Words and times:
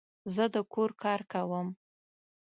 زه 0.35 0.45
د 0.53 0.55
کور 0.73 0.91
کار 1.03 1.21
کوم 1.31 1.67